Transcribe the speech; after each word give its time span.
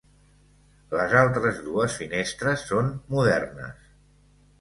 Les 0.93 1.11
altres 1.19 1.59
dues 1.67 1.97
finestres 1.99 2.63
són 2.71 2.89
modernes. 3.17 3.93